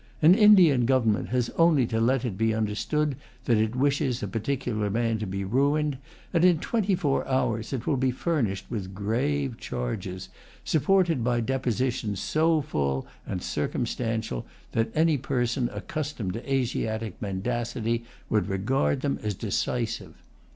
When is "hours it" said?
7.27-7.85